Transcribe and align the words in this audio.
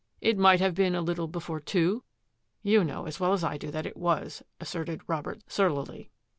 "It 0.19 0.35
might 0.35 0.59
have 0.59 0.73
been 0.73 0.95
a 0.95 1.01
little 1.03 1.27
before 1.27 1.59
two?"" 1.59 2.03
You 2.73 2.83
know 2.83 3.05
as 3.05 3.19
well 3.19 3.33
as 3.33 3.43
I 3.43 3.57
do 3.59 3.69
that 3.69 3.85
it 3.85 3.95
was," 3.95 4.41
as 4.59 4.67
serted 4.67 5.01
Robert 5.07 5.43
surlily. 5.47 6.09